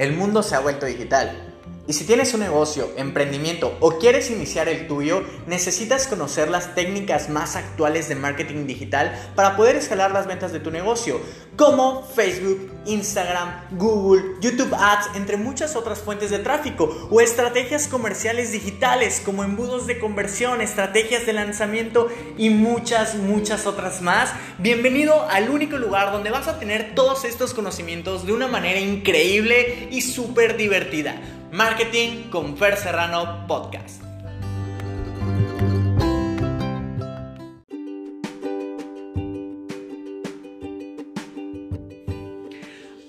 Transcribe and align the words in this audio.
El 0.00 0.14
mundo 0.14 0.42
se 0.42 0.54
ha 0.54 0.60
vuelto 0.60 0.86
digital. 0.86 1.49
Y 1.88 1.92
si 1.94 2.04
tienes 2.04 2.34
un 2.34 2.40
negocio, 2.40 2.88
emprendimiento 2.96 3.76
o 3.80 3.98
quieres 3.98 4.30
iniciar 4.30 4.68
el 4.68 4.86
tuyo, 4.86 5.24
necesitas 5.46 6.06
conocer 6.06 6.48
las 6.48 6.74
técnicas 6.74 7.28
más 7.28 7.56
actuales 7.56 8.08
de 8.08 8.14
marketing 8.14 8.66
digital 8.66 9.32
para 9.34 9.56
poder 9.56 9.76
escalar 9.76 10.12
las 10.12 10.26
ventas 10.26 10.52
de 10.52 10.60
tu 10.60 10.70
negocio, 10.70 11.20
como 11.56 12.06
Facebook, 12.06 12.70
Instagram, 12.86 13.62
Google, 13.72 14.36
YouTube 14.40 14.72
Ads, 14.72 15.16
entre 15.16 15.36
muchas 15.36 15.74
otras 15.74 15.98
fuentes 15.98 16.30
de 16.30 16.38
tráfico, 16.38 17.08
o 17.10 17.20
estrategias 17.20 17.88
comerciales 17.88 18.52
digitales 18.52 19.20
como 19.24 19.42
embudos 19.42 19.86
de 19.86 19.98
conversión, 19.98 20.60
estrategias 20.60 21.26
de 21.26 21.32
lanzamiento 21.32 22.08
y 22.36 22.50
muchas, 22.50 23.16
muchas 23.16 23.66
otras 23.66 24.00
más. 24.00 24.32
Bienvenido 24.58 25.28
al 25.28 25.50
único 25.50 25.76
lugar 25.76 26.12
donde 26.12 26.30
vas 26.30 26.46
a 26.46 26.58
tener 26.58 26.94
todos 26.94 27.24
estos 27.24 27.52
conocimientos 27.52 28.26
de 28.26 28.32
una 28.32 28.46
manera 28.46 28.78
increíble 28.78 29.88
y 29.90 30.02
súper 30.02 30.56
divertida. 30.56 31.20
Marketing 31.52 32.30
con 32.30 32.56
Fer 32.56 32.76
Serrano 32.76 33.44
Podcast. 33.48 34.02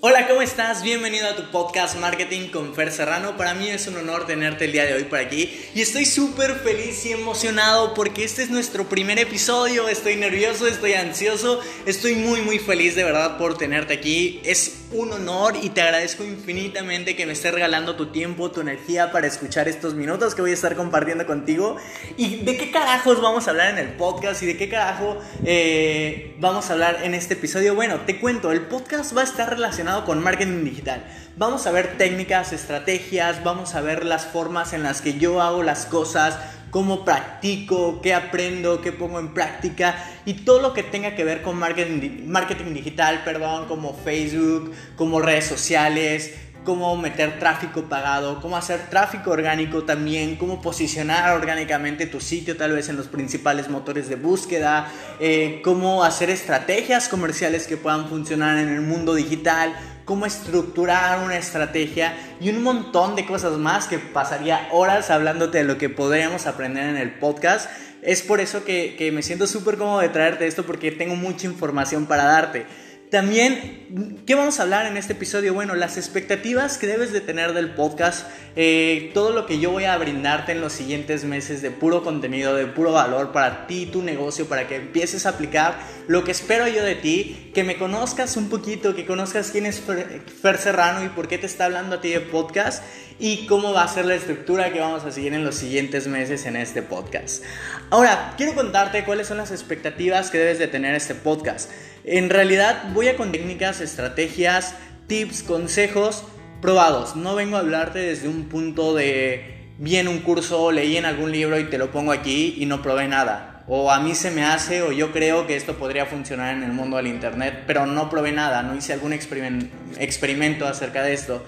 Hola, 0.04 0.28
¿cómo 0.28 0.42
estás? 0.42 0.82
Bienvenido 0.82 1.28
a 1.28 1.36
tu 1.36 1.52
podcast 1.52 2.00
Marketing 2.00 2.50
con 2.50 2.74
Fer 2.74 2.92
Serrano. 2.92 3.38
Para 3.38 3.54
mí 3.54 3.70
es 3.70 3.86
un 3.86 3.98
honor 3.98 4.26
tenerte 4.26 4.66
el 4.66 4.72
día 4.72 4.86
de 4.86 4.96
hoy 4.96 5.04
por 5.04 5.20
aquí 5.20 5.48
y 5.76 5.82
estoy 5.82 6.06
súper 6.06 6.56
feliz 6.56 7.06
y 7.06 7.12
emocionado 7.12 7.94
porque 7.94 8.24
este 8.24 8.42
es 8.42 8.50
nuestro 8.50 8.90
primer 8.90 9.20
episodio. 9.20 9.88
Estoy 9.88 10.16
nervioso, 10.16 10.66
estoy 10.66 10.94
ansioso, 10.94 11.62
estoy 11.86 12.16
muy 12.16 12.42
muy 12.42 12.58
feliz 12.58 12.96
de 12.96 13.04
verdad 13.04 13.38
por 13.38 13.56
tenerte 13.56 13.94
aquí. 13.94 14.42
Es 14.44 14.81
un 14.94 15.14
honor 15.14 15.56
y 15.62 15.70
te 15.70 15.82
agradezco 15.82 16.24
infinitamente 16.24 17.16
que 17.16 17.26
me 17.26 17.34
estés 17.34 17.54
regalando 17.54 17.96
tu 17.96 18.08
tiempo, 18.08 18.52
tu 18.52 18.62
energía 18.62 19.12
para 19.12 19.28
escuchar 19.28 19.68
estos 19.68 19.94
minutos 19.94 20.36
que 20.36 20.42
voy 20.42 20.52
a 20.52 20.54
estar 20.54 20.76
compartiendo 20.76 21.26
contigo. 21.26 21.78
¿Y 22.18 22.38
de 22.44 22.58
qué 22.58 22.72
carajos 22.72 23.22
vamos 23.22 23.48
a 23.48 23.52
hablar 23.52 23.70
en 23.70 23.78
el 23.78 23.94
podcast 23.94 24.44
y 24.44 24.48
de 24.48 24.58
qué 24.58 24.70
carajo 24.70 25.18
eh, 25.46 26.36
vamos 26.40 26.70
a 26.70 26.74
hablar 26.74 27.00
en 27.04 27.14
este 27.14 27.36
episodio? 27.36 27.76
Bueno, 27.76 28.02
te 28.02 28.20
cuento, 28.20 28.52
el 28.52 28.62
podcast 28.62 29.16
va 29.16 29.22
a 29.22 29.26
estar 29.26 29.50
relacionado 29.50 30.06
con 30.06 30.22
marketing 30.22 30.64
digital. 30.64 31.06
Vamos 31.38 31.66
a 31.66 31.72
ver 31.72 31.98
técnicas, 31.98 32.52
estrategias, 32.52 33.44
vamos 33.44 33.76
a 33.76 33.82
ver 33.82 34.06
las 34.06 34.26
formas 34.26 34.74
en 34.74 34.84
las 34.84 35.02
que 35.02 35.18
yo 35.18 35.42
hago 35.42 35.64
las 35.64 35.86
cosas, 35.86 36.38
cómo 36.72 37.06
practico, 37.06 38.02
qué 38.02 38.14
aprendo, 38.14 38.82
qué 38.82 38.92
pongo 38.92 39.20
en 39.20 39.34
práctica 39.34 39.96
y 40.26 40.34
todo 40.34 40.62
lo 40.62 40.74
que 40.74 40.82
tenga 40.84 41.16
que 41.16 41.24
ver 41.24 41.42
con 41.42 41.58
marketing, 41.58 42.74
digital, 42.74 43.22
perdón, 43.24 43.68
como 43.68 43.94
Facebook, 43.94 44.72
como 44.96 45.22
redes 45.22 45.46
sociales, 45.46 46.34
cómo 46.64 46.96
meter 46.96 47.40
tráfico 47.40 47.84
pagado, 47.84 48.40
cómo 48.42 48.56
hacer 48.56 48.90
tráfico 48.90 49.32
orgánico 49.32 49.84
también, 49.84 50.38
cómo 50.38 50.62
posicionar 50.62 51.36
orgánicamente 51.36 52.06
tu 52.06 52.22
sitio 52.22 52.56
tal 52.56 52.74
vez 52.74 52.88
en 52.88 52.98
los 52.98 53.08
principales 53.08 53.70
motores 53.70 54.08
de 54.08 54.16
búsqueda, 54.16 54.92
eh, 55.20 55.60
cómo 55.64 56.04
hacer 56.04 56.30
estrategias 56.30 57.10
comerciales 57.10 57.68
que 57.68 57.78
puedan 57.78 58.08
funcionar 58.08 58.58
en 58.58 58.70
el 58.70 58.82
mundo 58.82 59.16
digital, 59.16 59.76
cómo 60.12 60.26
estructurar 60.26 61.24
una 61.24 61.38
estrategia 61.38 62.14
y 62.42 62.50
un 62.50 62.62
montón 62.64 63.16
de 63.16 63.26
cosas 63.26 63.54
más 63.58 63.88
que 63.88 63.98
pasaría 63.98 64.68
horas 64.74 65.10
hablándote 65.10 65.60
de 65.60 65.64
lo 65.64 65.78
que 65.78 65.88
podríamos 65.88 66.48
aprender 66.48 66.90
en 66.90 66.98
el 66.98 67.14
podcast. 67.14 67.72
Es 68.02 68.22
por 68.22 68.42
eso 68.42 68.66
que, 68.66 68.98
que 68.98 69.14
me 69.14 69.24
siento 69.24 69.48
súper 69.48 69.78
cómodo 69.78 70.02
de 70.02 70.10
traerte 70.10 70.48
esto 70.48 70.66
porque 70.66 70.92
tengo 70.92 71.16
mucha 71.16 71.48
información 71.48 72.08
para 72.08 72.26
darte. 72.26 72.66
También, 73.12 74.22
¿qué 74.26 74.36
vamos 74.36 74.58
a 74.60 74.64
hablar 74.64 74.86
en 74.86 74.96
este 74.96 75.12
episodio? 75.12 75.54
Bueno, 75.54 75.76
las 75.76 75.98
expectativas 75.98 76.78
que 76.78 76.88
debes 76.88 77.12
de 77.12 77.20
tener 77.20 77.54
del 77.54 77.72
podcast, 77.72 78.26
eh, 78.56 79.12
todo 79.14 79.32
lo 79.32 79.46
que 79.46 79.60
yo 79.60 79.70
voy 79.70 79.84
a 79.84 79.98
brindarte 79.98 80.54
en 80.54 80.62
los 80.62 80.72
siguientes 80.72 81.26
meses 81.26 81.62
de 81.62 81.72
puro 81.72 82.04
contenido, 82.04 82.56
de 82.56 82.68
puro 82.68 82.94
valor 82.94 83.34
para 83.34 83.68
ti, 83.68 83.86
tu 83.86 84.02
negocio, 84.02 84.46
para 84.46 84.66
que 84.66 84.78
empieces 84.78 85.26
a 85.26 85.30
aplicar 85.32 85.78
lo 86.08 86.24
que 86.24 86.32
espero 86.32 86.68
yo 86.68 86.84
de 86.84 86.96
ti, 86.96 87.52
que 87.54 87.64
me 87.64 87.78
conozcas 87.78 88.38
un 88.38 88.50
poquito, 88.50 88.96
que 88.96 89.06
conozcas 89.06 89.52
quién 89.52 89.66
es 89.66 89.82
Fer 89.82 90.58
Serrano 90.58 91.04
y 91.04 91.10
por 91.10 91.28
qué 91.28 91.38
te 91.38 91.46
está 91.46 91.66
hablando 91.66 91.98
a 91.98 92.02
ti 92.02 92.10
de 92.10 92.20
podcast 92.20 92.84
y 93.20 93.46
cómo 93.46 93.72
va 93.72 93.84
a 93.84 93.88
ser 93.88 94.06
la 94.06 94.16
estructura 94.16 94.74
que 94.74 94.80
vamos 94.80 95.04
a 95.04 95.12
seguir 95.12 95.34
en 95.34 95.46
los 95.46 95.56
siguientes 95.56 96.08
meses 96.08 96.46
en 96.46 96.56
este 96.56 96.82
podcast. 96.82 97.44
Ahora, 97.90 98.34
quiero 98.36 98.56
contarte 98.56 99.04
cuáles 99.04 99.28
son 99.28 99.38
las 99.38 99.52
expectativas 99.52 100.32
que 100.32 100.40
debes 100.40 100.60
de 100.60 100.68
tener 100.68 100.96
este 100.96 101.14
podcast. 101.14 101.70
En 102.04 102.30
realidad 102.30 102.84
voy 102.94 103.08
a 103.10 103.16
con 103.16 103.32
técnicas, 103.32 103.80
estrategias, 103.80 104.76
tips, 105.08 105.44
consejos 105.44 106.24
probados. 106.62 107.16
No 107.16 107.36
vengo 107.36 107.58
a 107.58 107.60
hablarte 107.60 108.00
desde 108.00 108.28
un 108.28 108.46
punto 108.50 108.96
de 108.96 109.70
vi 109.78 109.98
en 109.98 110.08
un 110.08 110.20
curso, 110.20 110.72
leí 110.72 110.98
en 110.98 111.06
algún 111.06 111.32
libro 111.32 111.60
y 111.60 111.66
te 111.66 111.78
lo 111.78 111.92
pongo 111.92 112.12
aquí 112.12 112.56
y 112.58 112.66
no 112.66 112.82
probé 112.82 113.08
nada. 113.08 113.51
O 113.74 113.90
a 113.90 114.02
mí 114.02 114.16
se 114.16 114.32
me 114.32 114.44
hace 114.44 114.82
o 114.82 114.92
yo 114.92 115.14
creo 115.14 115.48
que 115.48 115.56
esto 115.56 115.78
podría 115.78 116.06
funcionar 116.06 116.54
en 116.54 116.62
el 116.62 116.74
mundo 116.74 116.98
del 116.98 117.08
Internet, 117.08 117.64
pero 117.66 117.86
no 117.86 118.10
probé 118.10 118.34
nada, 118.34 118.64
no 118.64 118.76
hice 118.76 118.92
algún 118.92 119.14
experimento 119.14 120.68
acerca 120.68 121.04
de 121.04 121.14
esto. 121.14 121.42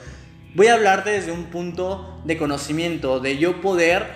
Voy 0.56 0.68
a 0.68 0.76
hablarte 0.76 1.10
desde 1.10 1.34
un 1.34 1.48
punto 1.48 2.22
de 2.24 2.38
conocimiento, 2.38 3.20
de 3.20 3.38
yo 3.38 3.60
poder 3.60 4.08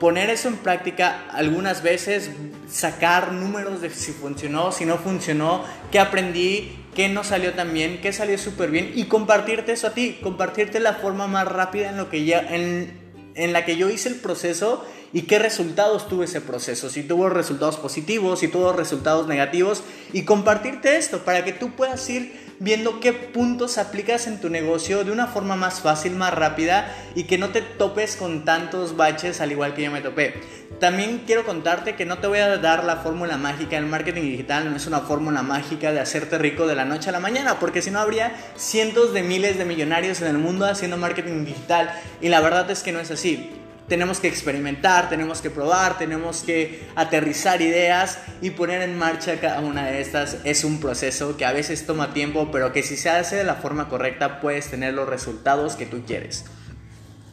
poner 0.00 0.30
eso 0.30 0.48
en 0.48 0.56
práctica 0.56 1.26
algunas 1.30 1.84
veces, 1.84 2.32
sacar 2.68 3.30
números 3.30 3.82
de 3.82 3.90
si 3.90 4.10
funcionó, 4.10 4.72
si 4.72 4.84
no 4.84 4.96
funcionó, 4.96 5.62
qué 5.92 6.00
aprendí, 6.00 6.76
qué 6.96 7.08
no 7.08 7.22
salió 7.22 7.52
tan 7.52 7.72
bien, 7.72 8.00
qué 8.00 8.12
salió 8.12 8.36
súper 8.36 8.72
bien 8.72 8.90
y 8.96 9.04
compartirte 9.04 9.70
eso 9.70 9.86
a 9.86 9.94
ti, 9.94 10.18
compartirte 10.24 10.80
la 10.80 10.94
forma 10.94 11.28
más 11.28 11.46
rápida 11.46 11.90
en, 11.90 11.98
lo 11.98 12.10
que 12.10 12.24
ya, 12.24 12.40
en, 12.40 12.98
en 13.36 13.52
la 13.52 13.64
que 13.64 13.76
yo 13.76 13.88
hice 13.88 14.08
el 14.08 14.16
proceso 14.16 14.84
y 15.12 15.22
qué 15.22 15.38
resultados 15.38 16.08
tuvo 16.08 16.24
ese 16.24 16.40
proceso, 16.40 16.90
si 16.90 17.02
tuvo 17.02 17.28
resultados 17.28 17.76
positivos, 17.76 18.40
si 18.40 18.48
tuvo 18.48 18.72
resultados 18.72 19.26
negativos. 19.26 19.82
Y 20.12 20.22
compartirte 20.22 20.96
esto 20.96 21.20
para 21.24 21.44
que 21.44 21.52
tú 21.52 21.70
puedas 21.70 22.08
ir 22.10 22.48
viendo 22.60 22.98
qué 23.00 23.12
puntos 23.12 23.78
aplicas 23.78 24.26
en 24.26 24.40
tu 24.40 24.50
negocio 24.50 25.04
de 25.04 25.12
una 25.12 25.28
forma 25.28 25.54
más 25.56 25.80
fácil, 25.80 26.16
más 26.16 26.34
rápida 26.34 26.92
y 27.14 27.24
que 27.24 27.38
no 27.38 27.50
te 27.50 27.62
topes 27.62 28.16
con 28.16 28.44
tantos 28.44 28.96
baches 28.96 29.40
al 29.40 29.52
igual 29.52 29.74
que 29.74 29.84
yo 29.84 29.90
me 29.90 30.00
topé. 30.00 30.34
También 30.80 31.22
quiero 31.26 31.44
contarte 31.44 31.94
que 31.94 32.04
no 32.04 32.18
te 32.18 32.26
voy 32.26 32.38
a 32.38 32.58
dar 32.58 32.84
la 32.84 32.96
fórmula 32.96 33.36
mágica 33.36 33.76
del 33.76 33.86
marketing 33.86 34.22
digital, 34.22 34.70
no 34.70 34.76
es 34.76 34.86
una 34.86 35.00
fórmula 35.00 35.42
mágica 35.42 35.92
de 35.92 36.00
hacerte 36.00 36.38
rico 36.38 36.66
de 36.66 36.74
la 36.74 36.84
noche 36.84 37.08
a 37.08 37.12
la 37.12 37.20
mañana, 37.20 37.58
porque 37.58 37.82
si 37.82 37.90
no 37.90 38.00
habría 38.00 38.36
cientos 38.56 39.12
de 39.12 39.22
miles 39.22 39.56
de 39.56 39.64
millonarios 39.64 40.20
en 40.20 40.28
el 40.28 40.38
mundo 40.38 40.66
haciendo 40.66 40.96
marketing 40.96 41.44
digital. 41.44 41.90
Y 42.20 42.28
la 42.28 42.40
verdad 42.40 42.70
es 42.70 42.82
que 42.82 42.92
no 42.92 43.00
es 43.00 43.10
así 43.10 43.57
tenemos 43.88 44.20
que 44.20 44.28
experimentar, 44.28 45.08
tenemos 45.08 45.40
que 45.40 45.50
probar, 45.50 45.98
tenemos 45.98 46.42
que 46.42 46.86
aterrizar 46.94 47.62
ideas 47.62 48.18
y 48.42 48.50
poner 48.50 48.82
en 48.82 48.98
marcha 48.98 49.40
cada 49.40 49.60
una 49.60 49.86
de 49.86 50.00
estas. 50.00 50.38
Es 50.44 50.64
un 50.64 50.78
proceso 50.78 51.36
que 51.36 51.46
a 51.46 51.52
veces 51.52 51.86
toma 51.86 52.12
tiempo, 52.12 52.50
pero 52.52 52.72
que 52.72 52.82
si 52.82 52.96
se 52.96 53.08
hace 53.08 53.36
de 53.36 53.44
la 53.44 53.54
forma 53.54 53.88
correcta 53.88 54.40
puedes 54.40 54.70
tener 54.70 54.94
los 54.94 55.08
resultados 55.08 55.74
que 55.74 55.86
tú 55.86 56.02
quieres. 56.06 56.44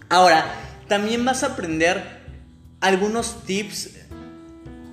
Ahora, 0.10 0.46
también 0.88 1.26
vas 1.26 1.44
a 1.44 1.48
aprender 1.48 2.24
algunos 2.80 3.44
tips 3.46 3.90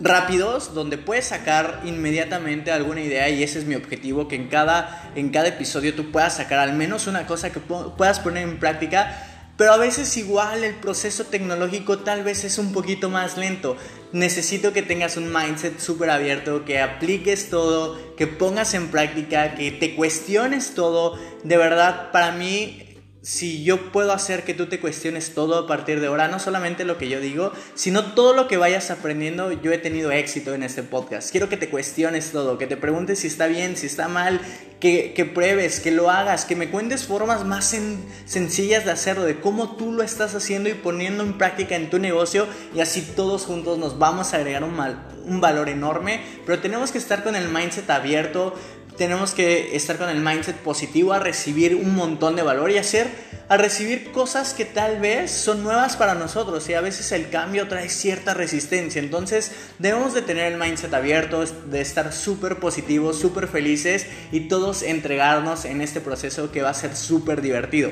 rápidos 0.01 0.75
donde 0.75 0.99
puedes 0.99 1.27
sacar 1.27 1.81
inmediatamente 1.85 2.73
alguna 2.73 3.03
idea 3.03 3.29
y 3.29 3.43
ese 3.43 3.61
es 3.61 3.67
mi 3.67 3.77
objetivo 3.77 4.27
que 4.27 4.35
en 4.35 4.49
cada 4.49 5.13
en 5.15 5.31
cada 5.31 5.49
episodio 5.49 5.95
tú 5.95 6.11
puedas 6.11 6.37
sacar 6.37 6.59
al 6.59 6.73
menos 6.73 7.07
una 7.07 7.27
cosa 7.27 7.53
que 7.53 7.61
puedas 7.61 8.19
poner 8.19 8.43
en 8.43 8.59
práctica 8.59 9.32
pero 9.57 9.73
a 9.73 9.77
veces 9.77 10.17
igual 10.17 10.65
el 10.65 10.75
proceso 10.75 11.25
tecnológico 11.25 11.99
tal 11.99 12.25
vez 12.25 12.45
es 12.45 12.59
un 12.59 12.73
poquito 12.73 13.11
más 13.11 13.37
lento. 13.37 13.77
Necesito 14.13 14.73
que 14.73 14.83
tengas 14.83 15.17
un 15.17 15.33
mindset 15.33 15.79
súper 15.79 16.11
abierto, 16.11 16.65
que 16.65 16.81
apliques 16.81 17.51
todo, 17.51 18.15
que 18.17 18.27
pongas 18.27 18.75
en 18.75 18.89
práctica, 18.89 19.55
que 19.55 19.71
te 19.71 19.95
cuestiones 19.95 20.75
todo. 20.75 21.19
De 21.45 21.57
verdad, 21.57 22.11
para 22.13 22.33
mí 22.33 22.92
si 23.23 23.63
yo 23.63 23.93
puedo 23.93 24.13
hacer 24.13 24.43
que 24.43 24.53
tú 24.53 24.67
te 24.67 24.81
cuestiones 24.81 25.33
todo 25.33 25.57
a 25.57 25.67
partir 25.69 26.01
de 26.01 26.09
ahora, 26.09 26.27
no 26.27 26.41
solamente 26.41 26.85
lo 26.85 26.99
que 26.99 27.09
yo 27.09 27.21
digo, 27.21 27.53
sino 27.75 28.15
todo 28.15 28.35
lo 28.35 28.49
que 28.49 28.57
vayas 28.57 28.91
aprendiendo, 28.91 29.53
yo 29.53 29.73
he 29.73 29.79
tenido 29.79 30.11
éxito 30.11 30.55
en 30.55 30.65
este 30.65 30.83
podcast. 30.83 31.31
Quiero 31.31 31.49
que 31.49 31.57
te 31.57 31.71
cuestiones 31.71 32.33
todo, 32.33 32.59
que 32.59 32.67
te 32.67 32.77
preguntes 32.77 33.21
si 33.21 33.29
está 33.29 33.47
bien, 33.47 33.77
si 33.77 33.87
está 33.87 34.09
mal, 34.09 34.41
que, 34.81 35.13
que 35.15 35.25
pruebes, 35.25 35.79
que 35.79 35.93
lo 35.93 36.11
hagas, 36.11 36.45
que 36.45 36.57
me 36.57 36.69
cuentes 36.69 37.05
formas 37.05 37.45
más 37.45 37.77
sencillas 38.25 38.85
de 38.85 38.91
hacerlo, 38.91 39.23
de 39.23 39.39
cómo 39.39 39.77
tú 39.77 39.93
lo 39.93 40.03
estás 40.03 40.35
haciendo 40.35 40.69
y 40.69 40.75
poniendo 40.75 41.23
en 41.23 41.39
práctica 41.39 41.77
en 41.77 41.91
tu 41.91 42.01
negocio 42.01 42.49
y 42.75 42.81
así 42.81 43.03
todos 43.15 43.45
juntos 43.45 43.79
nos 43.79 44.01
vamos 44.01 44.35
a 44.35 44.39
agregar 44.39 44.65
un, 44.65 45.41
valor 45.41 45.69
enorme, 45.69 46.21
pero 46.45 46.59
tenemos 46.59 46.91
que 46.91 46.99
estar 46.99 47.23
con 47.23 47.37
el 47.37 47.49
mindset 47.49 47.89
abierto, 47.91 48.55
tenemos 48.97 49.33
que 49.33 49.77
estar 49.77 49.97
con 49.97 50.09
el 50.09 50.21
mindset 50.21 50.57
positivo 50.57 51.13
a 51.13 51.19
recibir 51.19 51.75
un 51.75 51.95
montón 51.95 52.37
de 52.37 52.43
valor 52.43 52.71
y 52.71 52.79
hacer 52.79 53.09
a 53.49 53.57
recibir 53.57 54.13
cosas 54.13 54.55
que 54.55 54.65
tal 54.65 54.99
vez 55.01 55.31
son 55.31 55.63
nuevas 55.63 55.97
para 55.97 56.15
nosotros 56.15 56.67
y 56.69 56.75
a 56.75 56.81
veces 56.81 57.13
el 57.13 57.29
cambio 57.29 57.69
trae 57.69 57.91
cierta 57.91 58.33
resistencia. 58.33 59.01
Entonces 59.01 59.53
debemos 59.79 60.15
de 60.15 60.23
tener 60.23 60.53
el 60.53 60.59
mindset 60.59 60.95
abierto, 60.95 61.45
de 61.45 61.81
estar 61.81 62.13
súper 62.13 62.61
positivos, 62.61 63.19
súper 63.19 63.49
felices 63.49 64.07
y 64.31 64.49
todos 64.49 64.83
entregarnos 64.83 65.67
en 65.67 65.83
este 65.83 66.01
proceso 66.01 66.51
que 66.51 66.63
va 66.63 66.71
a 66.71 66.75
ser 66.75 66.97
súper 66.97 67.43
divertido. 67.43 67.91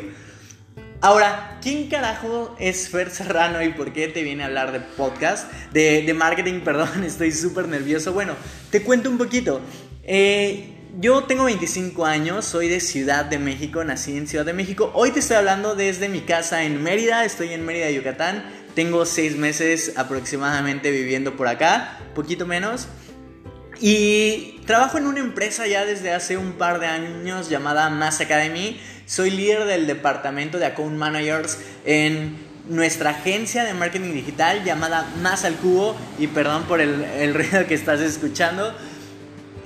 Ahora, 1.03 1.58
¿quién 1.62 1.88
carajo 1.88 2.55
es 2.58 2.88
Fer 2.88 3.11
Serrano 3.11 3.62
y 3.62 3.70
por 3.70 3.93
qué 3.93 4.08
te 4.08 4.23
viene 4.23 4.43
a 4.43 4.46
hablar 4.46 4.73
de 4.73 4.81
podcast? 4.81 5.50
De, 5.73 6.03
de 6.03 6.14
marketing, 6.14 6.61
perdón, 6.64 7.05
estoy 7.05 7.32
súper 7.32 7.69
nervioso. 7.69 8.12
Bueno, 8.12 8.35
te 8.70 8.82
cuento 8.82 9.11
un 9.11 9.19
poquito. 9.19 9.61
Eh, 10.05 10.80
yo 10.99 11.25
tengo 11.25 11.45
25 11.45 12.05
años, 12.05 12.45
soy 12.45 12.69
de 12.69 12.81
Ciudad 12.81 13.25
de 13.25 13.39
México, 13.39 13.85
nací 13.85 14.17
en 14.17 14.27
Ciudad 14.27 14.45
de 14.45 14.53
México. 14.53 14.91
Hoy 14.95 15.13
te 15.13 15.21
estoy 15.21 15.37
hablando 15.37 15.75
desde 15.75 16.09
mi 16.09 16.21
casa 16.21 16.65
en 16.65 16.83
Mérida, 16.83 17.25
estoy 17.25 17.53
en 17.53 17.65
Mérida, 17.65 17.91
Yucatán. 17.91 18.45
Tengo 18.75 19.07
6 19.07 19.37
meses 19.37 19.93
aproximadamente 19.97 20.91
viviendo 20.91 21.37
por 21.37 21.49
acá, 21.49 21.99
poquito 22.15 22.47
menos. 22.47 22.89
Y 23.81 24.61
trabajo 24.67 24.99
en 24.99 25.07
una 25.07 25.21
empresa 25.21 25.67
ya 25.67 25.85
desde 25.85 26.13
hace 26.13 26.37
un 26.37 26.53
par 26.53 26.81
de 26.81 26.87
años 26.87 27.49
llamada 27.49 27.89
Mass 27.89 28.21
Academy. 28.21 28.81
Soy 29.07 29.31
líder 29.31 29.65
del 29.65 29.87
departamento 29.87 30.59
de 30.59 30.67
Account 30.67 30.97
Managers 30.97 31.59
en 31.85 32.37
nuestra 32.69 33.11
agencia 33.11 33.65
de 33.65 33.75
marketing 33.75 34.13
digital 34.13 34.65
llamada 34.65 35.09
Más 35.23 35.45
al 35.45 35.55
Cubo. 35.55 35.97
Y 36.19 36.27
perdón 36.27 36.65
por 36.65 36.81
el, 36.81 37.05
el 37.05 37.35
ruido 37.35 37.67
que 37.67 37.75
estás 37.75 38.01
escuchando. 38.01 38.75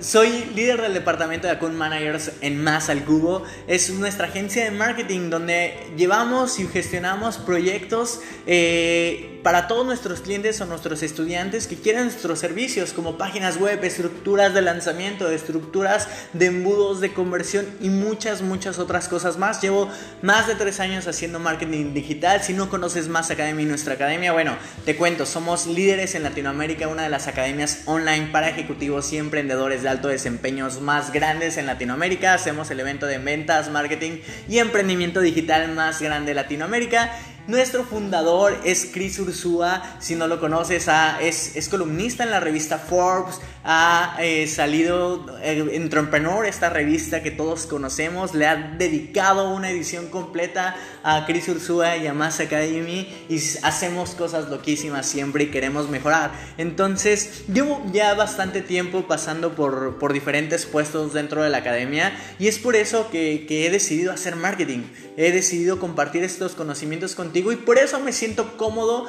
Soy 0.04 0.44
líder 0.54 0.82
del 0.82 0.92
departamento 0.92 1.46
de 1.46 1.54
Account 1.54 1.76
Managers 1.76 2.32
en 2.42 2.62
Más 2.62 2.90
al 2.90 3.06
Cubo. 3.06 3.42
Es 3.66 3.88
nuestra 3.88 4.26
agencia 4.26 4.62
de 4.62 4.70
marketing 4.70 5.30
donde 5.30 5.78
llevamos 5.96 6.60
y 6.60 6.66
gestionamos 6.66 7.38
proyectos 7.38 8.20
eh, 8.46 9.33
para 9.44 9.68
todos 9.68 9.84
nuestros 9.84 10.22
clientes 10.22 10.58
o 10.62 10.66
nuestros 10.66 11.02
estudiantes 11.02 11.66
que 11.66 11.76
quieran 11.76 12.04
nuestros 12.04 12.38
servicios 12.38 12.94
como 12.94 13.18
páginas 13.18 13.58
web, 13.58 13.84
estructuras 13.84 14.54
de 14.54 14.62
lanzamiento, 14.62 15.30
estructuras 15.30 16.08
de 16.32 16.46
embudos 16.46 17.02
de 17.02 17.12
conversión 17.12 17.66
y 17.78 17.90
muchas, 17.90 18.40
muchas 18.40 18.78
otras 18.78 19.06
cosas 19.06 19.36
más. 19.36 19.60
Llevo 19.60 19.90
más 20.22 20.46
de 20.46 20.54
tres 20.54 20.80
años 20.80 21.06
haciendo 21.06 21.40
marketing 21.40 21.92
digital. 21.92 22.42
Si 22.42 22.54
no 22.54 22.70
conoces 22.70 23.08
más 23.08 23.30
Academy, 23.30 23.66
nuestra 23.66 23.94
academia, 23.94 24.32
bueno, 24.32 24.56
te 24.86 24.96
cuento, 24.96 25.26
somos 25.26 25.66
líderes 25.66 26.14
en 26.14 26.22
Latinoamérica, 26.22 26.88
una 26.88 27.02
de 27.02 27.10
las 27.10 27.26
academias 27.26 27.82
online 27.84 28.28
para 28.32 28.48
ejecutivos 28.48 29.12
y 29.12 29.18
emprendedores 29.18 29.82
de 29.82 29.90
alto 29.90 30.08
desempeño 30.08 30.70
más 30.80 31.12
grandes 31.12 31.58
en 31.58 31.66
Latinoamérica. 31.66 32.32
Hacemos 32.32 32.70
el 32.70 32.80
evento 32.80 33.04
de 33.04 33.18
ventas, 33.18 33.70
marketing 33.70 34.22
y 34.48 34.58
emprendimiento 34.58 35.20
digital 35.20 35.70
más 35.74 36.00
grande 36.00 36.30
de 36.30 36.34
Latinoamérica. 36.34 37.12
Nuestro 37.46 37.84
fundador 37.84 38.58
es 38.64 38.88
Chris 38.90 39.18
Ursúa, 39.18 39.82
si 39.98 40.14
no 40.14 40.26
lo 40.26 40.40
conoces, 40.40 40.88
es, 41.20 41.54
es, 41.54 41.68
columnista 41.68 42.24
en 42.24 42.30
la 42.30 42.40
revista 42.40 42.78
Forbes, 42.78 43.38
ha 43.64 44.16
eh, 44.20 44.46
salido 44.46 45.26
eh, 45.42 45.70
Entrepreneur, 45.72 46.46
esta 46.46 46.70
revista 46.70 47.22
que 47.22 47.30
todos 47.30 47.66
conocemos, 47.66 48.34
le 48.34 48.46
ha 48.46 48.56
dedicado 48.56 49.50
una 49.50 49.70
edición 49.70 50.08
completa 50.08 50.76
a 51.02 51.24
Chris 51.26 51.48
Ursúa 51.48 51.96
y 51.96 52.06
a 52.06 52.14
Mass 52.14 52.40
Academy 52.40 53.08
y 53.28 53.36
hacemos 53.62 54.14
cosas 54.14 54.48
loquísimas 54.48 55.06
siempre 55.06 55.44
y 55.44 55.50
queremos 55.50 55.88
mejorar. 55.88 56.32
Entonces, 56.58 57.44
llevo 57.52 57.82
ya 57.92 58.14
bastante 58.14 58.60
tiempo 58.60 59.06
pasando 59.08 59.54
por, 59.54 59.98
por 59.98 60.12
diferentes 60.12 60.66
puestos 60.66 61.12
dentro 61.12 61.42
de 61.42 61.50
la 61.50 61.58
academia 61.58 62.12
y 62.38 62.48
es 62.48 62.58
por 62.58 62.76
eso 62.76 63.10
que, 63.10 63.46
que 63.46 63.66
he 63.66 63.70
decidido 63.70 64.12
hacer 64.12 64.36
marketing, 64.36 64.82
he 65.16 65.30
decidido 65.30 65.78
compartir 65.78 66.22
estos 66.24 66.52
conocimientos 66.52 67.14
con 67.14 67.32
y 67.34 67.56
por 67.56 67.78
eso 67.78 67.98
me 68.00 68.12
siento 68.12 68.56
cómodo 68.56 69.06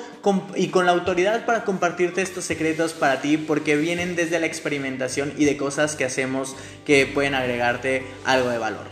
y 0.56 0.70
con 0.70 0.86
la 0.86 0.94
autoridad 0.94 1.46
para 1.46 1.64
compartirte 1.64 2.22
estos 2.22 2.46
secretos 2.46 2.94
para 2.94 3.22
ti 3.22 3.38
porque 3.38 3.76
vienen 3.76 4.16
desde 4.16 4.40
la 4.40 4.45
experimentación 4.46 5.34
y 5.38 5.46
de 5.46 5.58
cosas 5.58 5.96
que 5.96 6.06
hacemos 6.06 6.56
que 6.86 7.06
pueden 7.06 7.36
agregarte 7.36 8.04
algo 8.26 8.50
de 8.50 8.58
valor. 8.58 8.86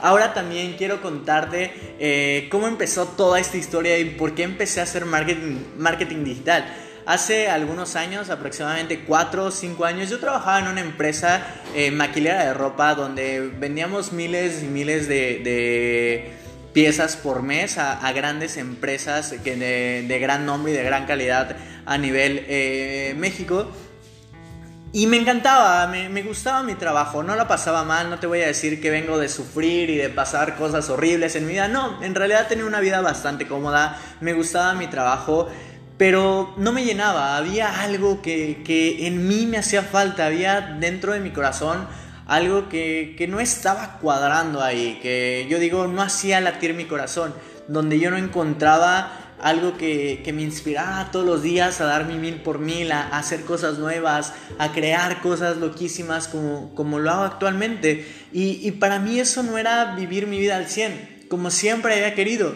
Ahora 0.00 0.32
también 0.32 0.74
quiero 0.76 1.02
contarte 1.02 1.72
eh, 1.98 2.48
cómo 2.50 2.68
empezó 2.68 3.06
toda 3.06 3.40
esta 3.40 3.56
historia 3.56 3.98
y 3.98 4.04
por 4.04 4.34
qué 4.34 4.44
empecé 4.44 4.80
a 4.80 4.84
hacer 4.84 5.04
marketing, 5.04 6.24
digital. 6.24 6.64
Hace 7.04 7.48
algunos 7.48 7.96
años, 7.96 8.28
aproximadamente 8.28 9.00
4 9.00 9.44
o 9.44 9.50
5 9.50 9.84
años, 9.84 10.10
yo 10.10 10.20
trabajaba 10.20 10.60
en 10.60 10.68
una 10.68 10.82
empresa 10.82 11.42
eh, 11.74 11.90
maquilera 11.90 12.44
de 12.44 12.54
ropa 12.54 12.94
donde 12.94 13.40
vendíamos 13.58 14.12
miles 14.12 14.62
y 14.62 14.66
miles 14.66 15.08
de 15.08 16.36
piezas 16.78 17.16
por 17.16 17.42
mes 17.42 17.76
a, 17.76 18.12
grandes 18.12 18.56
empresas 18.56 19.34
que 19.42 19.56
de, 19.56 20.18
gran 20.20 20.46
nombre 20.46 20.72
y 20.72 20.76
de 20.76 20.84
gran 20.84 21.06
calidad 21.06 21.56
a 21.86 21.98
nivel 21.98 22.44
eh, 22.46 23.14
México. 23.16 23.68
Y 24.92 25.06
me 25.06 25.18
encantaba, 25.18 25.86
me, 25.86 26.08
me, 26.08 26.22
gustaba 26.22 26.62
mi 26.62 26.74
trabajo, 26.74 27.22
no 27.22 27.36
la 27.36 27.46
pasaba 27.46 27.84
mal, 27.84 28.08
no 28.08 28.18
te 28.18 28.26
voy 28.26 28.40
a 28.40 28.46
decir 28.46 28.80
que 28.80 28.90
vengo 28.90 29.18
de 29.18 29.28
sufrir 29.28 29.90
y 29.90 29.96
de 29.96 30.08
pasar 30.08 30.56
cosas 30.56 30.88
horribles 30.88 31.36
en 31.36 31.46
mi 31.46 31.52
vida, 31.52 31.68
no, 31.68 32.02
en 32.02 32.14
realidad 32.14 32.48
tenía 32.48 32.64
una 32.64 32.80
vida 32.80 33.02
bastante 33.02 33.46
cómoda, 33.46 33.98
me 34.20 34.32
gustaba 34.32 34.72
mi 34.72 34.86
trabajo, 34.86 35.48
pero 35.98 36.54
no 36.56 36.72
me 36.72 36.84
llenaba, 36.84 37.36
había 37.36 37.82
algo 37.82 38.22
que, 38.22 38.62
que 38.64 39.06
en 39.06 39.28
mí 39.28 39.44
me 39.44 39.58
hacía 39.58 39.82
falta, 39.82 40.24
había 40.24 40.60
dentro 40.60 41.12
de 41.12 41.20
mi 41.20 41.32
corazón 41.32 41.86
algo 42.28 42.68
que, 42.68 43.26
no 43.28 43.40
estaba 43.40 43.98
cuadrando 44.00 44.62
ahí, 44.62 45.00
que 45.02 45.46
yo 45.50 45.58
digo, 45.58 45.86
no 45.88 46.02
hacía 46.02 46.40
latir 46.40 46.74
mi 46.74 46.84
corazón, 46.84 47.34
donde 47.68 47.98
yo 47.98 48.10
no 48.10 48.18
encontraba 48.18 49.10
algo 49.40 49.76
que, 49.76 50.22
me 50.34 50.42
inspirara 50.42 51.10
todos 51.10 51.24
los 51.24 51.42
días 51.42 51.80
a 51.80 51.84
dar 51.84 52.06
mi 52.06 52.16
mil 52.16 52.36
por 52.36 52.58
mil, 52.58 52.92
a, 52.92 53.08
hacer 53.16 53.42
cosas 53.42 53.78
nuevas, 53.78 54.32
a 54.58 54.72
crear 54.72 55.20
cosas 55.20 55.56
loquísimas 55.56 56.28
como, 56.28 56.74
como 56.74 56.98
lo 56.98 57.10
hago 57.10 57.24
actualmente. 57.24 58.06
Y, 58.32 58.66
y, 58.66 58.72
para 58.72 58.98
mí 58.98 59.18
eso 59.20 59.42
no 59.42 59.58
era 59.58 59.94
vivir 59.94 60.26
mi 60.26 60.38
vida 60.38 60.56
al 60.56 60.68
100, 60.68 61.26
como 61.28 61.50
siempre 61.50 61.94
había 61.94 62.14
querido. 62.14 62.54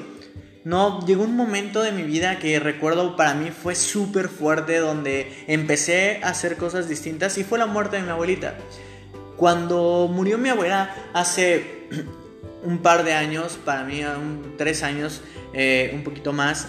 No, 0.64 1.04
llegó 1.06 1.24
un 1.24 1.34
momento 1.34 1.82
de 1.82 1.90
mi 1.90 2.04
vida 2.04 2.38
que 2.38 2.60
recuerdo 2.60 3.16
para 3.16 3.34
mí 3.34 3.50
fue 3.50 3.74
súper 3.74 4.28
fuerte, 4.28 4.78
donde 4.78 5.44
empecé 5.48 6.20
a 6.22 6.28
hacer 6.28 6.56
cosas 6.56 6.88
distintas 6.88 7.36
y 7.38 7.44
fue 7.44 7.58
la 7.58 7.66
muerte 7.66 7.96
de 7.96 8.02
mi 8.02 8.10
abuelita. 8.10 8.56
Cuando 9.36 10.08
murió 10.12 10.38
mi 10.38 10.50
abuela 10.50 10.94
hace 11.14 11.88
un 12.62 12.78
par 12.78 13.04
de 13.04 13.12
años, 13.12 13.58
para 13.64 13.84
mí 13.84 14.02
tres 14.56 14.82
años, 14.82 15.20
eh, 15.52 15.90
un 15.94 16.04
poquito 16.04 16.32
más, 16.32 16.68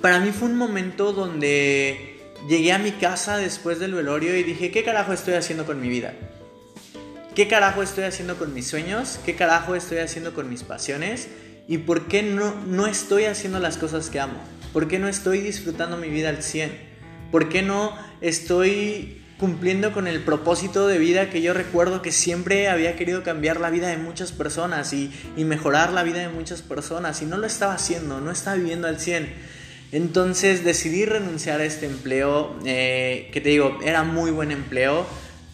para 0.00 0.18
mí 0.20 0.30
fue 0.32 0.48
un 0.48 0.56
momento 0.56 1.12
donde 1.12 2.18
llegué 2.48 2.72
a 2.72 2.78
mi 2.78 2.92
casa 2.92 3.36
después 3.36 3.78
del 3.78 3.94
velorio 3.94 4.36
y 4.36 4.42
dije, 4.42 4.70
¿qué 4.70 4.82
carajo 4.82 5.12
estoy 5.12 5.34
haciendo 5.34 5.66
con 5.66 5.80
mi 5.80 5.88
vida? 5.88 6.14
¿Qué 7.34 7.48
carajo 7.48 7.82
estoy 7.82 8.04
haciendo 8.04 8.36
con 8.38 8.54
mis 8.54 8.66
sueños? 8.66 9.20
¿Qué 9.24 9.36
carajo 9.36 9.74
estoy 9.74 9.98
haciendo 9.98 10.34
con 10.34 10.48
mis 10.48 10.62
pasiones? 10.62 11.28
¿Y 11.68 11.78
por 11.78 12.08
qué 12.08 12.22
no, 12.22 12.54
no 12.66 12.86
estoy 12.86 13.24
haciendo 13.24 13.60
las 13.60 13.76
cosas 13.76 14.10
que 14.10 14.20
amo? 14.20 14.40
¿Por 14.72 14.88
qué 14.88 14.98
no 14.98 15.06
estoy 15.06 15.40
disfrutando 15.40 15.96
mi 15.96 16.08
vida 16.08 16.30
al 16.30 16.42
100? 16.42 16.72
¿Por 17.30 17.48
qué 17.48 17.62
no 17.62 17.96
estoy 18.20 19.19
cumpliendo 19.40 19.92
con 19.92 20.06
el 20.06 20.22
propósito 20.22 20.86
de 20.86 20.98
vida 20.98 21.30
que 21.30 21.40
yo 21.40 21.54
recuerdo 21.54 22.02
que 22.02 22.12
siempre 22.12 22.68
había 22.68 22.94
querido 22.94 23.22
cambiar 23.22 23.58
la 23.58 23.70
vida 23.70 23.88
de 23.88 23.96
muchas 23.96 24.32
personas 24.32 24.92
y, 24.92 25.10
mejorar 25.38 25.92
la 25.92 26.02
vida 26.02 26.18
de 26.18 26.28
muchas 26.28 26.60
personas 26.60 27.22
y 27.22 27.24
no 27.24 27.38
lo 27.38 27.46
estaba 27.46 27.72
haciendo, 27.72 28.20
no 28.20 28.30
estaba 28.30 28.56
viviendo 28.56 28.86
al 28.86 29.00
100. 29.00 29.32
Entonces 29.92 30.62
decidí 30.62 31.06
renunciar 31.06 31.62
a 31.62 31.64
este 31.64 31.86
empleo, 31.86 32.54
eh, 32.66 33.30
que 33.32 33.40
te 33.40 33.48
digo, 33.48 33.78
era 33.82 34.04
muy 34.04 34.30
buen 34.30 34.52
empleo, 34.52 35.06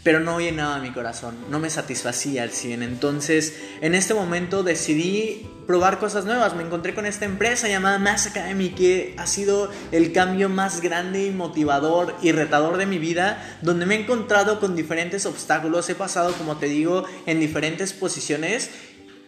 pero 0.02 0.18
no 0.18 0.40
llenaba 0.40 0.80
mi 0.80 0.90
corazón, 0.90 1.36
no 1.48 1.60
me 1.60 1.70
satisfacía 1.70 2.42
al 2.42 2.50
100. 2.50 2.82
Entonces, 2.82 3.56
en 3.80 3.94
este 3.94 4.14
momento 4.14 4.64
decidí 4.64 5.46
probar 5.66 5.98
cosas 5.98 6.24
nuevas. 6.24 6.54
Me 6.54 6.62
encontré 6.62 6.94
con 6.94 7.06
esta 7.06 7.24
empresa 7.24 7.68
llamada 7.68 7.98
Mass 7.98 8.26
Academy 8.26 8.70
que 8.70 9.14
ha 9.18 9.26
sido 9.26 9.70
el 9.92 10.12
cambio 10.12 10.48
más 10.48 10.80
grande 10.80 11.26
y 11.26 11.30
motivador 11.30 12.14
y 12.22 12.32
retador 12.32 12.76
de 12.76 12.86
mi 12.86 12.98
vida, 12.98 13.42
donde 13.62 13.86
me 13.86 13.96
he 13.96 14.00
encontrado 14.00 14.60
con 14.60 14.76
diferentes 14.76 15.26
obstáculos, 15.26 15.88
he 15.90 15.94
pasado, 15.94 16.32
como 16.34 16.56
te 16.56 16.66
digo, 16.66 17.04
en 17.26 17.40
diferentes 17.40 17.92
posiciones 17.92 18.70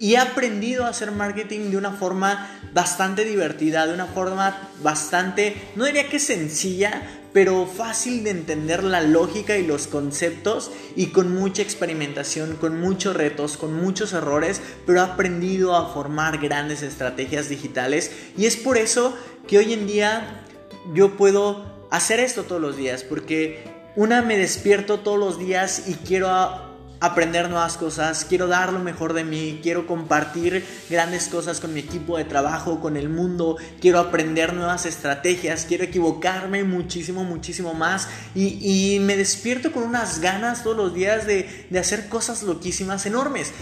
y 0.01 0.15
he 0.15 0.19
aprendido 0.19 0.85
a 0.85 0.89
hacer 0.89 1.11
marketing 1.11 1.71
de 1.71 1.77
una 1.77 1.91
forma 1.91 2.49
bastante 2.73 3.25
divertida, 3.25 3.87
de 3.87 3.95
una 3.95 4.07
forma 4.07 4.71
bastante, 4.83 5.57
no 5.75 5.85
diría 5.85 6.09
que 6.09 6.19
sencilla, 6.19 7.18
pero 7.33 7.67
fácil 7.67 8.25
de 8.25 8.31
entender 8.31 8.85
la 8.85 9.03
lógica 9.03 9.57
y 9.57 9.67
los 9.67 9.87
conceptos 9.87 10.71
y 10.97 11.07
con 11.07 11.35
mucha 11.35 11.63
experimentación, 11.63 12.57
con 12.57 12.81
muchos 12.81 13.17
retos, 13.17 13.57
con 13.57 13.75
muchos 13.75 14.13
errores, 14.13 14.61
pero 14.87 15.01
he 15.01 15.03
aprendido 15.03 15.77
a 15.77 15.93
formar 15.93 16.39
grandes 16.39 16.83
estrategias 16.83 17.49
digitales. 17.49 18.11
Y 18.37 18.47
es 18.47 18.57
por 18.57 18.79
eso 18.79 19.15
que 19.47 19.59
hoy 19.59 19.73
en 19.73 19.87
día 19.87 20.45
yo 20.95 21.17
puedo 21.17 21.87
hacer 21.91 22.21
esto 22.21 22.45
todos 22.45 22.61
los 22.61 22.77
días, 22.77 23.05
porque 23.05 23.63
una 23.97 24.23
me 24.23 24.39
despierto 24.39 25.01
todos 25.01 25.19
los 25.19 25.39
días 25.39 25.89
y 25.89 25.95
quiero 25.95 26.29
aprender 27.01 27.49
nuevas 27.49 27.77
cosas, 27.77 28.25
quiero 28.29 28.47
dar 28.47 28.73
lo 28.73 28.81
mejor 28.81 29.13
de 29.13 29.25
mí, 29.25 29.61
quiero 29.63 29.87
compartir 29.87 30.65
grandes 30.91 31.29
cosas 31.29 31.61
con 31.61 31.73
mi 31.73 31.81
equipo 31.81 32.19
de 32.19 32.25
trabajo, 32.25 32.81
con 32.81 32.97
el 32.97 33.09
mundo, 33.09 33.57
quiero 33.81 34.01
aprender 34.01 34.53
nuevas 34.55 34.87
estrategias, 34.87 35.65
quiero 35.67 35.85
equivocarme 35.85 36.65
muchísimo, 36.65 37.25
muchísimo 37.25 37.75
más 37.75 38.09
y, 38.35 38.99
me 39.01 39.17
despierto 39.17 39.73
con 39.73 39.85
unas 39.85 40.21
ganas 40.21 40.65
todos 40.65 40.77
los 40.77 40.95
días 40.95 41.27
de, 41.27 41.67
de 41.71 41.79
hacer 41.79 42.09
cosas 42.09 42.43
loquísimas, 42.43 43.07
enormes. 43.07 43.53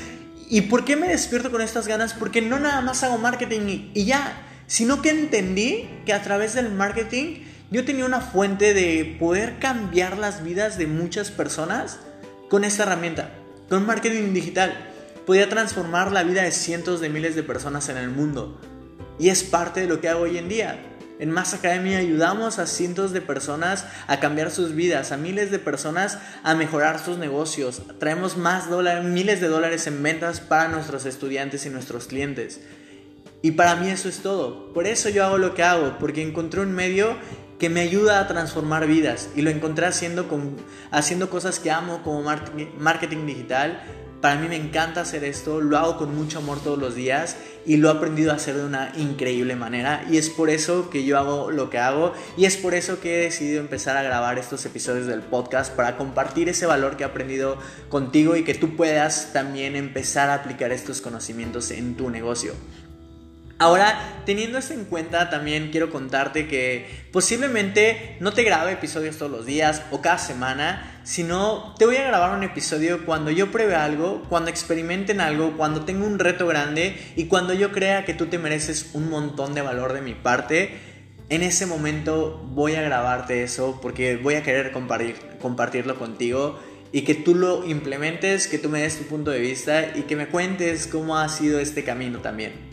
¿Y 0.49 0.63
por 0.63 0.85
qué 0.85 0.97
me 0.97 1.09
despierto 1.09 1.51
con 1.51 1.61
estas 1.61 1.89
ganas? 1.89 2.15
Porque 2.15 2.41
no 2.41 2.59
nada 2.59 2.81
más 2.81 3.03
hago 3.03 3.19
marketing 3.19 3.91
y, 3.95 4.05
ya, 4.05 4.43
sino 4.67 5.03
que 5.03 5.11
entendí 5.11 5.89
que 6.05 6.13
a 6.13 6.23
través 6.23 6.55
del 6.55 6.71
marketing 6.71 7.43
yo 7.71 7.85
tenía 7.85 8.05
una 8.05 8.21
fuente 8.21 8.73
de 8.73 9.17
poder 9.19 9.59
cambiar 9.59 10.17
las 10.17 10.45
vidas 10.45 10.79
de 10.79 10.87
muchas 10.87 11.33
personas 11.33 11.99
con 12.49 12.65
esta 12.65 12.85
herramienta, 12.85 13.35
con 13.69 13.87
marketing 13.87 14.33
digital. 14.33 14.93
Podía 15.27 15.49
transformar 15.49 16.13
la 16.13 16.23
vida 16.23 16.43
de 16.43 16.53
cientos 16.53 17.01
de 17.01 17.09
miles 17.09 17.35
de 17.35 17.43
personas 17.43 17.89
en 17.89 17.97
el 17.97 18.11
mundo. 18.11 18.61
Y 19.19 19.31
es 19.31 19.43
parte 19.43 19.81
de 19.81 19.89
lo 19.89 20.01
que 20.01 20.09
hago 20.09 20.23
hoy 20.23 20.39
en 20.39 20.49
día. 20.49 20.79
En 21.19 21.31
Más 21.31 21.55
Academia 21.55 21.99
ayudamos 21.99 22.59
a 22.59 22.67
cientos 22.67 23.13
de 23.13 23.23
personas 23.23 23.87
a 24.07 24.21
cambiar 24.21 24.51
sus 24.51 24.75
vidas, 24.75 25.13
a 25.13 25.17
miles 25.17 25.51
de 25.51 25.59
personas 25.59 26.19
a 26.43 26.55
mejorar 26.55 27.03
sus 27.03 27.17
negocios. 27.17 27.83
Traemos 27.99 28.37
más 28.37 28.69
dólares, 28.69 29.05
miles 29.05 29.41
de 29.41 29.49
dólares 29.49 29.87
en 29.87 30.03
ventas 30.03 30.41
para 30.41 30.69
nuestros 30.69 31.07
estudiantes 31.07 31.65
y 31.65 31.71
nuestros 31.71 32.07
clientes. 32.07 32.61
Y 33.41 33.53
para 33.53 33.77
mí 33.77 33.89
eso 33.89 34.09
es 34.09 34.19
todo. 34.19 34.73
Por 34.75 34.87
eso 34.87 35.09
yo 35.09 35.25
hago 35.25 35.39
lo 35.39 35.55
que 35.55 35.63
hago, 35.63 35.97
porque 35.99 36.23
encontré 36.23 36.61
un 36.61 36.73
medio 36.73 37.17
que 37.59 37.71
me 37.71 37.81
ayuda 37.81 38.21
a 38.21 38.29
transformar 38.29 38.87
vidas. 38.87 39.31
Y 39.35 39.43
lo 39.43 39.51
encontré 39.51 39.87
haciendo, 39.87 40.29
con, 40.29 40.57
haciendo 40.91 41.31
cosas 41.31 41.59
que 41.59 41.71
amo 41.71 42.03
como 42.03 42.23
marketing 42.79 43.27
digital, 43.27 43.81
para 44.21 44.37
mí 44.37 44.49
me 44.49 44.57
encanta 44.57 45.03
hacer 45.03 45.25
esto, 45.25 45.61
lo 45.61 45.77
hago 45.77 45.99
con 45.99 46.17
mucho 46.17 46.39
amor 46.39 46.59
todos 46.61 46.79
los 46.79 46.95
días 46.95 47.37
y 47.67 47.77
lo 47.77 47.89
he 47.89 47.93
aprendido 47.93 48.33
a 48.33 48.37
hacer 48.37 48.57
de 48.57 48.65
una 48.65 48.93
increíble 48.97 49.57
manera. 49.57 50.05
Y 50.11 50.17
es 50.17 50.31
por 50.31 50.49
eso 50.49 50.89
que 50.89 51.05
yo 51.05 51.19
hago 51.19 51.51
lo 51.51 51.69
que 51.69 51.79
hago 51.79 52.15
y 52.37 52.47
es 52.47 52.57
por 52.57 52.75
eso 52.75 52.99
que 52.99 53.21
he 53.21 53.23
decidido 53.25 53.61
empezar 53.61 53.97
a 53.97 54.03
grabar 54.03 54.39
estos 54.39 54.65
episodios 54.65 55.07
del 55.07 55.21
podcast 55.21 55.73
para 55.75 55.97
compartir 55.97 56.49
ese 56.49 56.67
valor 56.67 56.97
que 56.97 57.03
he 57.03 57.07
aprendido 57.07 57.59
contigo 57.89 58.37
y 58.37 58.43
que 58.43 58.55
tú 58.55 58.75
puedas 58.75 59.33
también 59.33 59.77
empezar 59.77 60.31
a 60.31 60.35
aplicar 60.35 60.73
estos 60.73 61.01
conocimientos 61.01 61.71
en 61.71 61.95
tu 61.95 62.09
negocio. 62.09 62.55
Ahora, 63.59 64.21
teniendo 64.27 64.59
esto 64.59 64.75
en 64.75 64.85
cuenta, 64.85 65.31
también 65.31 65.71
quiero 65.71 65.89
contarte 65.89 66.47
que 66.47 66.87
posiblemente 67.11 68.19
no 68.21 68.33
te 68.33 68.43
grabe 68.43 68.73
episodios 68.73 69.17
todos 69.17 69.33
los 69.33 69.47
días 69.47 69.83
o 69.91 70.03
cada 70.03 70.19
semana, 70.19 71.01
sino 71.05 71.75
te 71.79 71.87
voy 71.87 71.97
a 71.97 72.07
grabar 72.07 72.37
un 72.37 72.43
episodio 72.43 73.07
cuando 73.07 73.31
yo 73.31 73.51
pruebe 73.51 73.75
algo, 73.75 74.23
cuando 74.29 74.51
experimenten 74.51 75.23
algo, 75.23 75.57
cuando 75.57 75.87
tenga 75.87 76.05
un 76.05 76.19
reto 76.19 76.47
grande 76.47 76.99
y 77.17 77.27
cuando 77.29 77.55
yo 77.55 77.73
crea 77.73 78.05
que 78.05 78.13
tú 78.13 78.27
te 78.27 78.39
mereces 78.39 78.91
un 78.93 79.09
montón 79.09 79.55
de 79.55 79.63
valor 79.63 79.95
de 79.95 80.03
mi 80.03 80.13
parte. 80.13 80.77
En 81.31 81.43
ese 81.43 81.65
momento 81.65 82.47
voy 82.51 82.75
a 82.75 82.83
grabarte 82.83 83.43
eso 83.43 83.79
porque 83.81 84.17
voy 84.17 84.35
a 84.35 84.43
querer 84.43 84.71
compartir, 84.71 85.17
compartirlo 85.41 85.99
contigo 85.99 86.61
y 86.93 87.03
que 87.03 87.15
tú 87.15 87.35
lo 87.35 87.67
implementes, 87.67 88.49
que 88.49 88.59
tú 88.59 88.69
me 88.69 88.83
des 88.83 88.99
tu 88.99 89.05
punto 89.05 89.31
de 89.31 89.41
vista 89.41 89.97
y 89.97 90.03
que 90.03 90.15
me 90.15 90.29
cuentes 90.29 90.87
cómo 90.87 91.17
ha 91.17 91.31
sido 91.31 91.59
este 91.59 91.85
camino 91.85 92.19
también. 92.19 92.66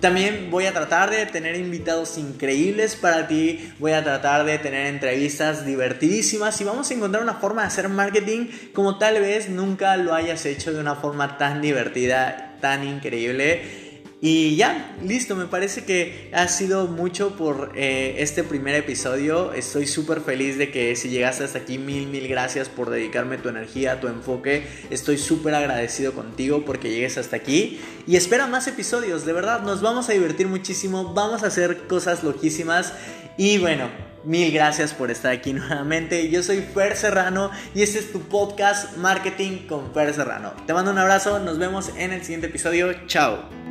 También 0.00 0.50
voy 0.50 0.66
a 0.66 0.72
tratar 0.72 1.10
de 1.10 1.24
tener 1.24 1.56
invitados 1.56 2.18
increíbles 2.18 2.96
para 2.96 3.26
ti, 3.28 3.72
voy 3.78 3.92
a 3.92 4.04
tratar 4.04 4.44
de 4.44 4.58
tener 4.58 4.86
entrevistas 4.88 5.64
divertidísimas 5.64 6.60
y 6.60 6.64
vamos 6.64 6.90
a 6.90 6.94
encontrar 6.94 7.22
una 7.22 7.34
forma 7.34 7.62
de 7.62 7.68
hacer 7.68 7.88
marketing 7.88 8.48
como 8.74 8.98
tal 8.98 9.20
vez 9.20 9.48
nunca 9.48 9.96
lo 9.96 10.12
hayas 10.12 10.44
hecho 10.44 10.74
de 10.74 10.80
una 10.80 10.96
forma 10.96 11.38
tan 11.38 11.62
divertida, 11.62 12.56
tan 12.60 12.86
increíble. 12.86 13.85
Y 14.20 14.56
ya, 14.56 14.96
listo, 15.02 15.36
me 15.36 15.44
parece 15.44 15.84
que 15.84 16.30
ha 16.32 16.48
sido 16.48 16.86
mucho 16.86 17.36
por 17.36 17.72
eh, 17.74 18.16
este 18.18 18.44
primer 18.44 18.74
episodio. 18.74 19.52
Estoy 19.52 19.86
súper 19.86 20.22
feliz 20.22 20.56
de 20.56 20.70
que 20.70 20.96
si 20.96 21.10
llegaste 21.10 21.44
hasta 21.44 21.58
aquí, 21.58 21.76
mil, 21.76 22.06
mil 22.08 22.26
gracias 22.26 22.70
por 22.70 22.88
dedicarme 22.88 23.36
tu 23.36 23.50
energía, 23.50 24.00
tu 24.00 24.08
enfoque. 24.08 24.66
Estoy 24.88 25.18
súper 25.18 25.54
agradecido 25.54 26.14
contigo 26.14 26.64
porque 26.64 26.88
llegues 26.88 27.18
hasta 27.18 27.36
aquí. 27.36 27.78
Y 28.06 28.16
espera 28.16 28.46
más 28.46 28.66
episodios, 28.68 29.26
de 29.26 29.34
verdad, 29.34 29.62
nos 29.62 29.82
vamos 29.82 30.08
a 30.08 30.12
divertir 30.12 30.48
muchísimo, 30.48 31.12
vamos 31.12 31.42
a 31.42 31.48
hacer 31.48 31.86
cosas 31.86 32.24
loquísimas. 32.24 32.94
Y 33.36 33.58
bueno, 33.58 33.90
Mil 34.24 34.50
gracias 34.50 34.92
por 34.92 35.12
estar 35.12 35.30
aquí 35.30 35.52
nuevamente. 35.52 36.28
Yo 36.30 36.42
soy 36.42 36.60
Fer 36.60 36.96
Serrano 36.96 37.52
y 37.76 37.82
este 37.82 38.00
es 38.00 38.10
tu 38.10 38.22
podcast 38.22 38.96
Marketing 38.96 39.68
con 39.68 39.94
Fer 39.94 40.12
Serrano. 40.12 40.52
Te 40.66 40.74
mando 40.74 40.90
un 40.90 40.98
abrazo, 40.98 41.38
nos 41.38 41.58
vemos 41.58 41.92
en 41.96 42.12
el 42.12 42.22
siguiente 42.22 42.48
episodio. 42.48 42.92
Chao. 43.06 43.65